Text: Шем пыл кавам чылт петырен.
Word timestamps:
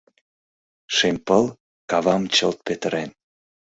Шем 0.95 1.17
пыл 1.27 1.43
кавам 1.89 2.23
чылт 2.35 2.59
петырен. 2.67 3.09